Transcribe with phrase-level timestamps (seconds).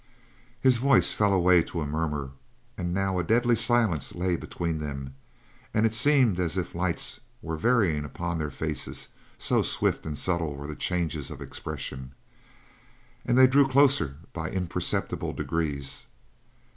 [0.59, 2.31] His voice fell away to a murmur,
[2.75, 5.13] and now a deadly silence lay between them,
[5.75, 10.55] and it seemed as if lights were varying upon their faces, so swift and subtle
[10.55, 12.15] were the changes of expression.
[13.27, 16.07] And they drew closer by imperceptible degrees.